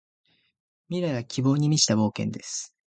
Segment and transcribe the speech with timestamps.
[0.89, 2.73] 未来は希望に満ちた冒険です。